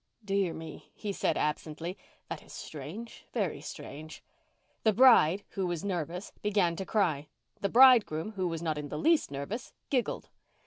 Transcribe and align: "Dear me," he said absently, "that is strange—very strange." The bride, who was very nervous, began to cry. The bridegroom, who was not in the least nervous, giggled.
"Dear 0.25 0.51
me," 0.51 0.89
he 0.95 1.13
said 1.13 1.37
absently, 1.37 1.95
"that 2.27 2.41
is 2.41 2.53
strange—very 2.53 3.61
strange." 3.61 4.23
The 4.81 4.93
bride, 4.93 5.43
who 5.49 5.67
was 5.67 5.83
very 5.83 5.89
nervous, 5.93 6.31
began 6.41 6.75
to 6.77 6.87
cry. 6.87 7.27
The 7.59 7.69
bridegroom, 7.69 8.31
who 8.31 8.47
was 8.47 8.63
not 8.63 8.79
in 8.79 8.89
the 8.89 8.97
least 8.97 9.29
nervous, 9.29 9.73
giggled. 9.91 10.29